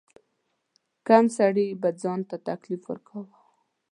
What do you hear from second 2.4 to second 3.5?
تکلیف ورکاوه.